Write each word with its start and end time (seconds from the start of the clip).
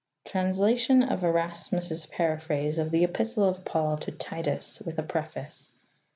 7. 0.25 0.31
Translation 0.31 1.03
of 1.03 1.23
Erasmus' 1.23 2.07
Paraphrase 2.07 2.79
of 2.79 2.89
the 2.89 3.03
Epistle 3.03 3.47
of 3.47 3.63
Paul 3.63 3.97
to 3.97 4.09
Titus, 4.11 4.79
with 4.81 4.97
a 4.97 5.03
Preface. 5.03 5.69